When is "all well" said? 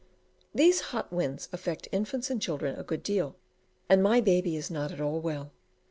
4.99-5.51